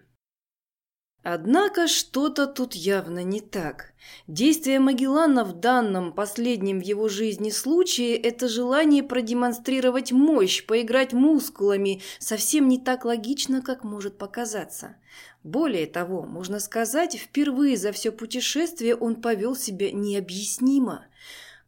[1.22, 3.92] Однако что-то тут явно не так.
[4.28, 12.02] Действие Магеллана в данном, последнем в его жизни случае– это желание продемонстрировать мощь, поиграть мускулами,
[12.20, 14.96] совсем не так логично, как может показаться.
[15.44, 21.06] Более того, можно сказать, впервые за все путешествие он повел себя необъяснимо–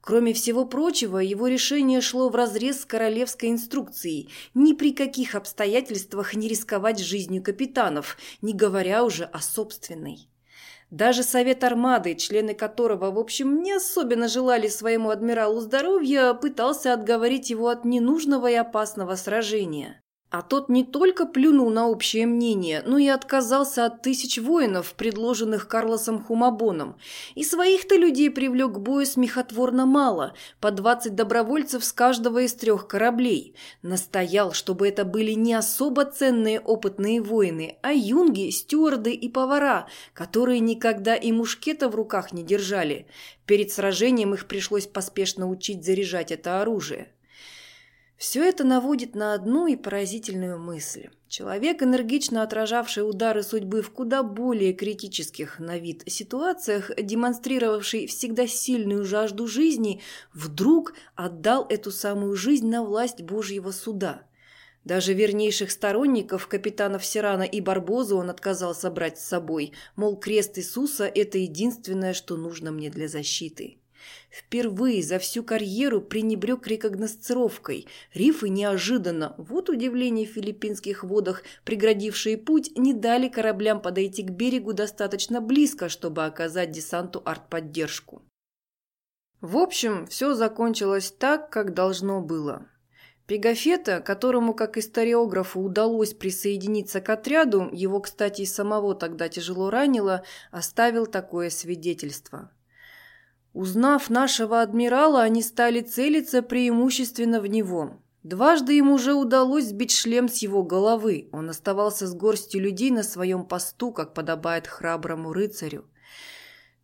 [0.10, 6.48] Кроме всего прочего, его решение шло вразрез с королевской инструкцией ни при каких обстоятельствах не
[6.48, 10.28] рисковать жизнью капитанов, не говоря уже о собственной.
[10.90, 17.52] Даже совет армады, члены которого, в общем, не особенно желали своему адмиралу здоровья, пытался отговорить
[17.52, 20.02] его от ненужного и опасного сражения.
[20.32, 25.68] А тот не только плюнул на общее мнение, но и отказался от тысяч воинов, предложенных
[25.68, 26.98] Карлосом Хумабоном.
[27.34, 32.88] И своих-то людей привлек к бою смехотворно мало, по 20 добровольцев с каждого из трех
[32.88, 33.56] кораблей.
[33.82, 40.60] Настоял, чтобы это были не особо ценные опытные воины, а юнги, стюарды и повара, которые
[40.60, 43.08] никогда и мушкета в руках не держали.
[43.48, 47.10] Перед сражением их пришлось поспешно учить заряжать это оружие.
[48.20, 51.08] Все это наводит на одну и поразительную мысль.
[51.30, 59.06] Человек, энергично отражавший удары судьбы в куда более критических на вид ситуациях, демонстрировавший всегда сильную
[59.06, 60.02] жажду жизни,
[60.34, 64.24] вдруг отдал эту самую жизнь на власть Божьего суда.
[64.84, 71.06] Даже вернейших сторонников капитанов Сирана и Барбозу он отказался брать с собой, мол, крест Иисуса–
[71.16, 73.79] это единственное, что нужно мне для защиты.
[74.30, 77.88] Впервые за всю карьеру пренебрег рекогносцировкой.
[78.14, 84.74] Рифы неожиданно, вот удивление в филиппинских водах, преградившие путь, не дали кораблям подойти к берегу
[84.74, 88.22] достаточно близко, чтобы оказать десанту артподдержку.
[89.42, 92.68] В общем, все закончилось так, как должно было.
[93.26, 100.24] Пегафета, которому, как историографу, удалось присоединиться к отряду, его, кстати, и самого тогда тяжело ранило,
[100.50, 102.52] оставил такое свидетельство.
[103.54, 108.00] Узнав нашего адмирала, они стали целиться преимущественно в него.
[108.24, 111.30] Дважды ему уже удалось сбить шлем с его головы.
[111.32, 115.86] Он оставался с горстью людей на своем посту, как подобает храброму рыцарю.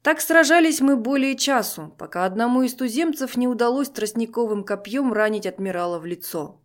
[0.01, 5.99] Так сражались мы более часу, пока одному из туземцев не удалось тростниковым копьем ранить адмирала
[5.99, 6.61] в лицо.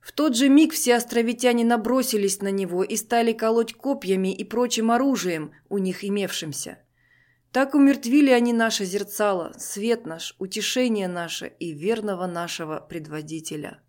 [0.00, 4.90] В тот же миг все островитяне набросились на него и стали колоть копьями и прочим
[4.90, 6.78] оружием, у них имевшимся.
[7.52, 13.80] Так умертвили они наше зерцало, свет наш, утешение наше и верного нашего предводителя.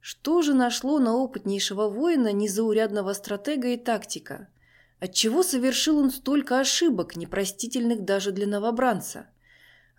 [0.00, 4.48] Что же нашло на опытнейшего воина незаурядного стратега и тактика?
[5.00, 9.30] Отчего совершил он столько ошибок, непростительных даже для новобранца?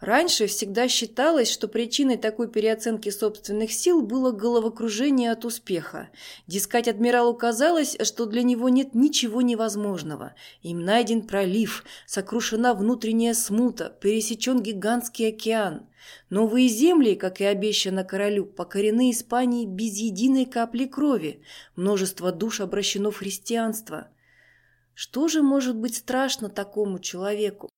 [0.02, 6.10] Раньше всегда считалось, что причиной такой переоценки собственных сил было головокружение от успеха.
[6.48, 10.36] Дескать, адмиралу казалось, что для него нет ничего невозможного.
[10.64, 15.88] Им найден пролив, сокрушена внутренняя смута, пересечен гигантский океан.
[16.30, 21.42] Новые земли, как и обещано королю, покорены Испании без единой капли крови.
[21.78, 24.10] Множество душ обращено в христианство.
[24.94, 27.70] Что же может быть страшно такому человеку?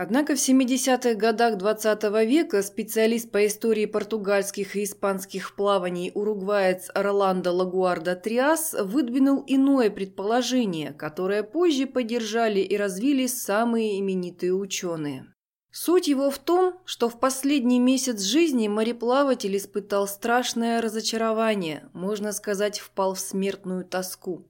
[0.00, 7.52] Однако в 70-х годах XX века специалист по истории португальских и испанских плаваний уругваец Роландо
[7.52, 15.34] Лагуарда Триас выдвинул иное предположение, которое позже поддержали и развили самые именитые ученые.
[15.72, 22.78] Суть его в том, что в последний месяц жизни мореплаватель испытал страшное разочарование, можно сказать,
[22.78, 24.46] впал в смертную тоску.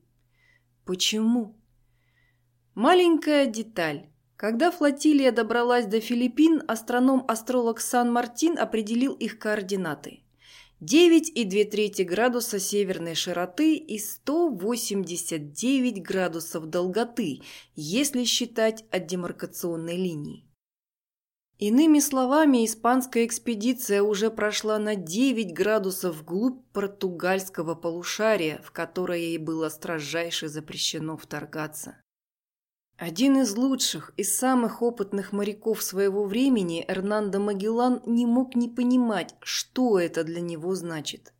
[0.84, 1.56] Почему?
[2.74, 4.10] Маленькая деталь.
[4.38, 10.20] Когда флотилия добралась до Филиппин, астроном-астролог Сан-Мартин определил их координаты.
[10.80, 17.40] 9,2 градуса северной широты и 189 градусов долготы,
[17.74, 20.44] если считать от демаркационной линии.
[21.58, 29.38] Иными словами, испанская экспедиция уже прошла на 9 градусов вглубь португальского полушария, в которое ей
[29.38, 31.96] было строжайше запрещено вторгаться.
[32.98, 39.36] Один из лучших и самых опытных моряков своего времени, Эрнандо Магеллан, не мог не понимать,
[39.40, 41.32] что это для него значит.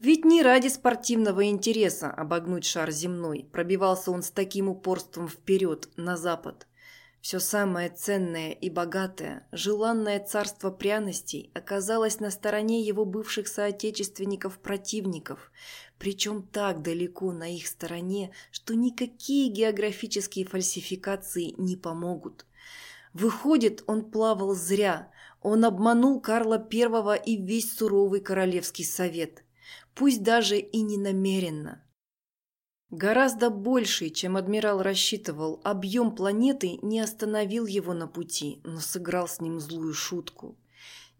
[0.00, 6.16] Ведь не ради спортивного интереса обогнуть шар земной пробивался он с таким упорством вперед, на
[6.16, 6.66] запад.
[7.20, 15.52] Все самое ценное и богатое, желанное царство пряностей оказалось на стороне его бывших соотечественников-противников,
[15.98, 22.46] причем так далеко на их стороне, что никакие географические фальсификации не помогут.
[23.12, 29.44] Выходит, он плавал зря, он обманул Карла I и весь суровый королевский совет,
[29.94, 31.84] пусть даже и не намеренно.
[32.90, 39.40] Гораздо больший, чем адмирал рассчитывал, объем планеты не остановил его на пути, но сыграл с
[39.40, 40.56] ним злую шутку.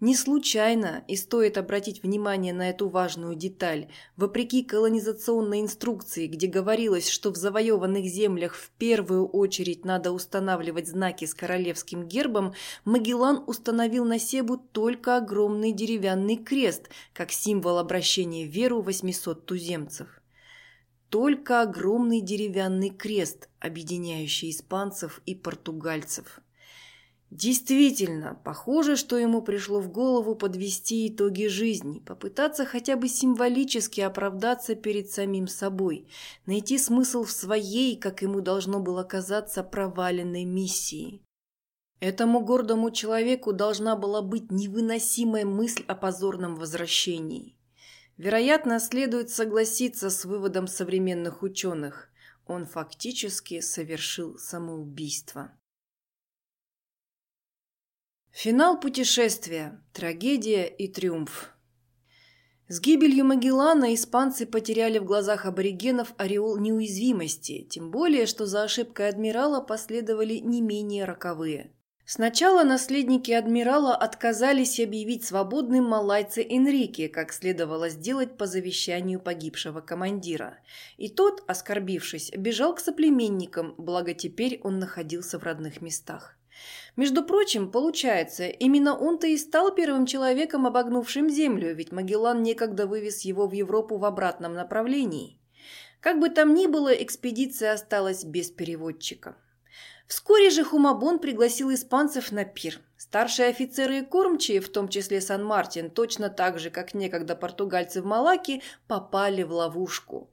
[0.01, 7.09] Не случайно, и стоит обратить внимание на эту важную деталь, вопреки колонизационной инструкции, где говорилось,
[7.09, 14.05] что в завоеванных землях в первую очередь надо устанавливать знаки с королевским гербом, Магеллан установил
[14.05, 20.18] на Себу только огромный деревянный крест, как символ обращения в веру 800 туземцев
[21.11, 26.40] только огромный деревянный крест, объединяющий испанцев и португальцев.
[27.31, 34.74] Действительно, похоже, что ему пришло в голову подвести итоги жизни, попытаться хотя бы символически оправдаться
[34.74, 36.09] перед самим собой,
[36.47, 41.20] найти смысл в своей, как ему должно было казаться, проваленной миссии.
[42.01, 47.57] Этому гордому человеку должна была быть невыносимая мысль о позорном возвращении.
[48.16, 52.09] Вероятно, следует согласиться с выводом современных ученых.
[52.47, 55.53] Он фактически совершил самоубийство.
[58.31, 59.81] Финал путешествия.
[59.93, 61.51] Трагедия и триумф.
[62.68, 69.09] С гибелью Магеллана испанцы потеряли в глазах аборигенов ореол неуязвимости, тем более, что за ошибкой
[69.09, 71.72] адмирала последовали не менее роковые–
[72.11, 80.57] Сначала наследники адмирала отказались объявить свободным малайца Энрике, как следовало сделать по завещанию погибшего командира.
[80.97, 86.38] И тот, оскорбившись, бежал к соплеменникам, благо теперь он находился в родных местах.
[86.99, 93.20] Между прочим, получается, именно он-то и стал первым человеком, обогнувшим Землю, ведь Магеллан некогда вывез
[93.20, 95.40] его в Европу в обратном направлении.
[96.01, 99.36] Как бы там ни было, экспедиция осталась без переводчика.
[100.09, 102.80] Вскоре же Хумабон пригласил испанцев на пир.
[102.99, 108.05] Старшие офицеры и кормчие, в том числе Сан-Мартин, точно так же, как некогда португальцы в
[108.05, 110.28] Малаке, попали в ловушку.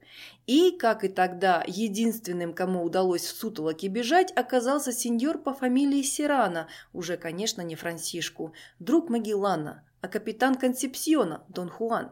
[0.48, 6.66] И, как и тогда, единственным, кому удалось в сутолоке бежать, оказался сеньор по фамилии Сирана,
[6.92, 12.10] уже, конечно, не Франсишку, друг Магеллана, а капитан Консепсиона, Дон Хуан.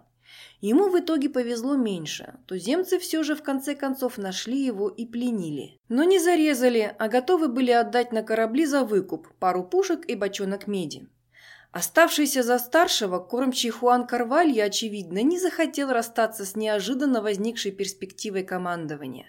[0.61, 2.35] Ему в итоге повезло меньше.
[2.47, 5.79] Туземцы все же в конце концов нашли его и пленили.
[5.89, 10.67] Но не зарезали, а готовы были отдать на корабли за выкуп пару пушек и бочонок
[10.67, 11.09] меди.
[11.73, 19.27] Оставшийся за старшего, кормчий Хуан Карвалья, очевидно, не захотел расстаться с неожиданно возникшей перспективой командования.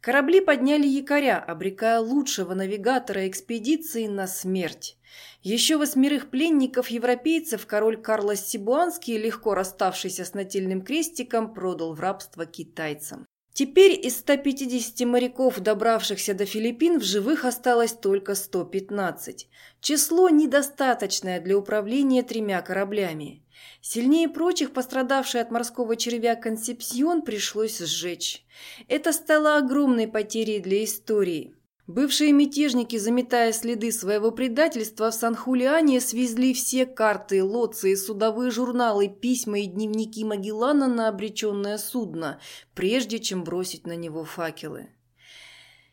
[0.00, 4.96] Корабли подняли якоря, обрекая лучшего навигатора экспедиции на смерть.
[5.42, 13.26] Еще восьмерых пленников-европейцев король Карлос Сибуанский, легко расставшийся с нательным крестиком, продал в рабство китайцам.
[13.54, 19.48] Теперь из 150 моряков, добравшихся до Филиппин, в живых осталось только 115.
[19.80, 23.44] Число недостаточное для управления тремя кораблями.
[23.80, 28.44] Сильнее прочих пострадавший от морского червя Консепсион пришлось сжечь.
[28.88, 31.54] Это стало огромной потерей для истории.
[31.86, 39.60] Бывшие мятежники, заметая следы своего предательства, в Сан-Хулиане свезли все карты, лоции, судовые журналы, письма
[39.60, 42.40] и дневники Магеллана на обреченное судно,
[42.74, 44.88] прежде чем бросить на него факелы.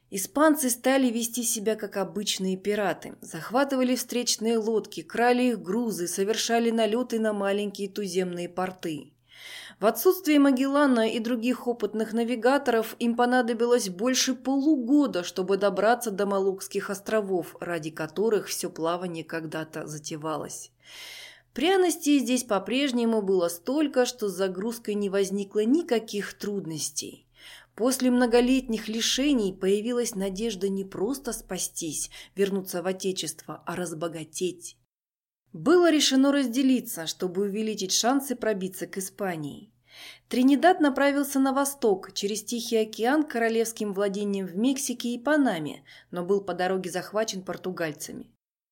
[0.10, 7.20] Испанцы стали вести себя как обычные пираты, захватывали встречные лодки, крали их грузы, совершали налеты
[7.20, 9.11] на маленькие туземные порты.
[9.82, 16.92] В отсутствие Магеллана и других опытных навигаторов им понадобилось больше полугода, чтобы добраться до Малукских
[16.92, 20.72] островов, ради которых все плавание когда-то затевалось.
[21.56, 27.26] Пряностей здесь по-прежнему было столько, что с загрузкой не возникло никаких трудностей.
[27.74, 34.78] После многолетних лишений появилась надежда не просто спастись, вернуться в Отечество, а разбогатеть.
[35.54, 39.71] Было решено разделиться, чтобы увеличить шансы пробиться к Испании.
[40.30, 46.24] Тринидад направился на восток, через Тихий океан к королевским владениям в Мексике и Панаме, но
[46.24, 48.32] был по дороге захвачен португальцами.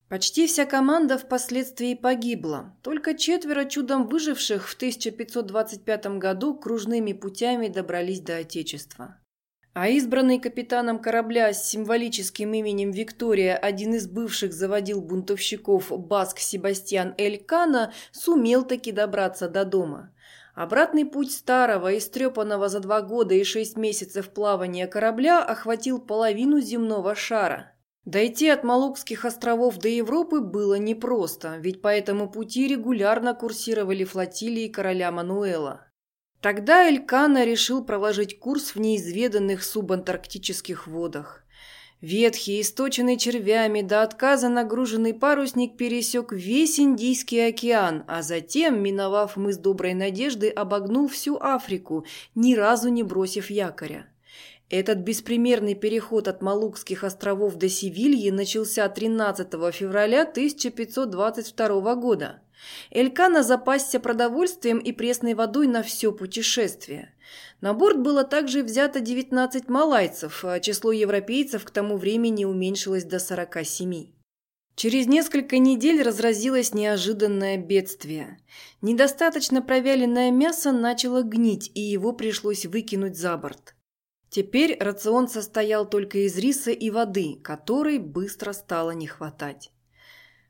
[0.10, 8.22] Почти вся команда впоследствии погибла, только четверо чудом выживших в 1525 году кружными путями добрались
[8.22, 9.20] до Отечества.
[9.74, 17.14] А избранный капитаном корабля с символическим именем Виктория, один из бывших заводил бунтовщиков Баск Себастьян
[17.20, 20.12] Элькана, сумел таки добраться до дома.
[20.56, 27.16] Обратный путь старого, истрепанного за два года и шесть месяцев плавания корабля охватил половину земного
[27.16, 27.74] шара.
[28.06, 34.68] Дойти от Малукских островов до Европы было непросто, ведь по этому пути регулярно курсировали флотилии
[34.68, 35.86] короля Мануэла.
[36.42, 41.44] Тогда Элькана решил проложить курс в неизведанных субантарктических водах.
[42.02, 49.58] Ветхий, источенный червями, до отказа нагруженный парусник пересек весь Индийский океан, а затем, миновав мыс
[49.58, 54.08] Доброй Надежды, обогнул всю Африку, ни разу не бросив якоря.
[54.70, 62.42] Этот беспримерный переход от Малукских островов до Севильи начался 13 февраля 1522 года.
[62.92, 67.14] Элькана запасся продовольствием и пресной водой на все путешествие.
[67.62, 73.20] На борт было также взято 19 малайцев, а число европейцев к тому времени уменьшилось до
[73.20, 74.14] 47.
[74.76, 78.40] Через несколько недель разразилось неожиданное бедствие.
[78.82, 83.76] Недостаточно провяленное мясо начало гнить, и его пришлось выкинуть за борт.
[84.30, 89.72] Теперь рацион состоял только из риса и воды, которой быстро стало не хватать.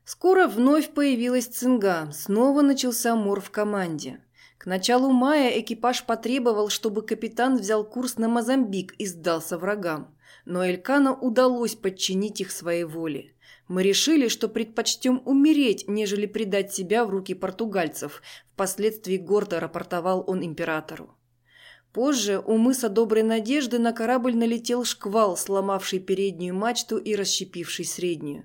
[0.04, 4.22] Скоро вновь появилась цинга, снова начался мор в команде.
[4.60, 10.14] К началу мая экипаж потребовал, чтобы капитан взял курс на Мозамбик и сдался врагам.
[10.44, 13.32] Но Элькана удалось подчинить их своей воле.
[13.68, 18.20] Мы решили, что предпочтем умереть, нежели предать себя в руки португальцев.
[18.52, 21.16] Впоследствии гордо рапортовал он императору.
[21.94, 28.44] Позже у мыса Доброй Надежды на корабль налетел шквал, сломавший переднюю мачту и расщепивший среднюю.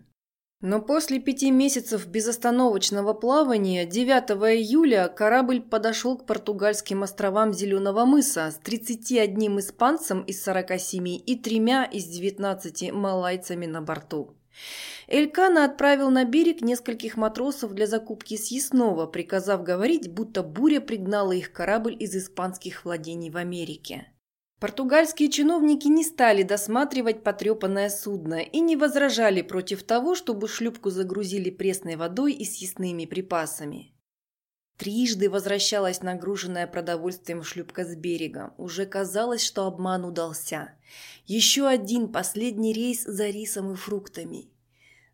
[0.67, 8.49] Но после пяти месяцев безостановочного плавания 9 июля корабль подошел к португальским островам Зеленого мыса
[8.49, 14.33] с 31 испанцем из 47 и тремя из 19 малайцами на борту.
[15.07, 21.53] Элькана отправил на берег нескольких матросов для закупки съестного, приказав говорить, будто буря пригнала их
[21.53, 24.07] корабль из испанских владений в Америке.
[24.65, 31.51] Португальские чиновники не стали досматривать потрепанное судно и не возражали против того, чтобы шлюпку загрузили
[31.51, 33.93] пресной водой и съестными припасами.
[34.75, 38.55] Трижды возвращалась нагруженная продовольствием шлюпка с берега.
[38.57, 40.71] Уже казалось, что обман удался.
[41.27, 44.49] Еще один последний рейс за рисом и фруктами.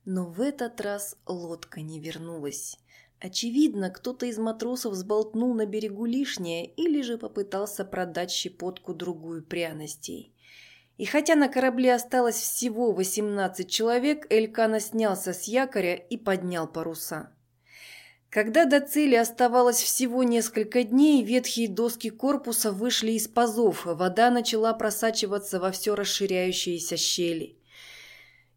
[0.05, 2.77] Но в этот раз лодка не вернулась.
[3.21, 10.33] Очевидно, кто-то из матросов сболтнул на берегу лишнее или же попытался продать щепотку другую пряностей.
[10.97, 17.31] И хотя на корабле осталось всего 18 человек, Элькана снялся с якоря и поднял паруса.
[18.31, 24.73] Когда до цели оставалось всего несколько дней, ветхие доски корпуса вышли из пазов, вода начала
[24.73, 27.60] просачиваться во все расширяющиеся щели.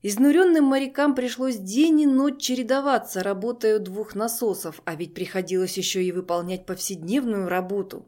[0.06, 6.04] Изнуренным морякам пришлось день и ночь чередоваться, работая у двух насосов, а ведь приходилось еще
[6.04, 8.06] и выполнять повседневную работу.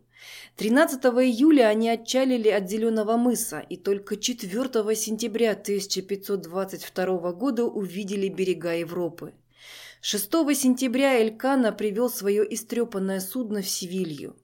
[0.56, 8.74] 13 июля они отчалили от Зеленого мыса и только 4 сентября 1522 года увидели берега
[8.74, 9.32] Европы.
[10.02, 14.36] 6 сентября Элькана привел свое истрепанное судно в Севилью.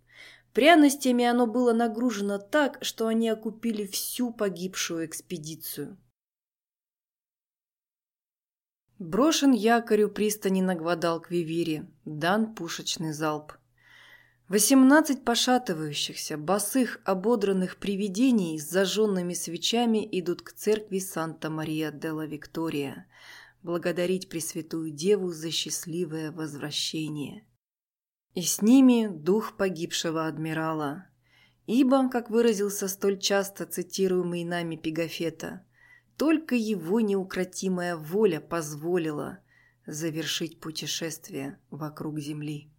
[0.55, 5.99] Пряностями оно было нагружено так, что они окупили всю погибшую экспедицию.
[9.03, 13.53] Брошен якорю пристани на Гвадалквивире, дан пушечный залп.
[14.49, 23.07] Восемнадцать пошатывающихся, босых, ободранных привидений с зажженными свечами идут к церкви Санта-Мария-де-ла Виктория,
[23.65, 27.45] благодарить Пресвятую Деву за счастливое возвращение.
[28.35, 31.07] И с ними дух погибшего адмирала.
[31.67, 35.67] Ибо, как выразился столь часто цитируемый нами Пегафета,
[36.23, 39.41] только его неукротимая воля позволила
[39.87, 42.72] завершить путешествие вокруг Земли.